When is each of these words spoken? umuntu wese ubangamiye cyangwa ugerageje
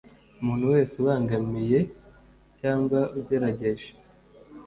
umuntu 0.41 0.65
wese 0.73 0.93
ubangamiye 1.01 1.79
cyangwa 2.59 2.99
ugerageje 3.19 3.87